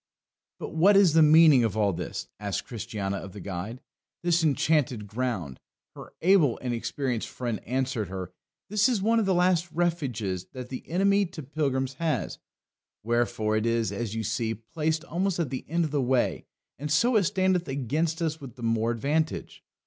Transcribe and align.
"But 0.57 0.73
what 0.73 0.97
is 0.97 1.13
the 1.13 1.21
meaning 1.21 1.63
of 1.63 1.77
all 1.77 1.93
this?" 1.93 2.27
asked 2.39 2.65
Christiana 2.65 3.17
of 3.17 3.33
the 3.33 3.39
guide. 3.39 3.81
"This 4.23 4.43
Enchanted 4.43 5.05
Ground," 5.05 5.59
her 5.95 6.13
able 6.23 6.57
and 6.57 6.73
experienced 6.73 7.27
friend 7.27 7.59
answered 7.67 8.07
her, 8.07 8.33
"this 8.67 8.89
is 8.89 8.99
one 8.99 9.19
of 9.19 9.27
the 9.27 9.35
last 9.35 9.71
refuges 9.71 10.47
that 10.53 10.69
the 10.69 10.89
enemy 10.89 11.27
to 11.27 11.43
pilgrims 11.43 11.93
has; 11.99 12.39
wherefore 13.03 13.55
it 13.57 13.67
is, 13.67 13.91
as 13.91 14.15
you 14.15 14.23
see, 14.23 14.55
placed 14.55 15.03
almost 15.05 15.37
at 15.39 15.51
the 15.51 15.65
end 15.69 15.85
of 15.85 15.91
the 15.91 16.01
way, 16.01 16.45
and 16.79 16.91
so 16.91 17.15
it 17.15 17.25
standeth 17.25 17.67
against 17.67 18.23
us 18.23 18.41
with 18.41 18.55
the 18.55 18.63
more 18.63 18.89
advantage. 18.89 19.63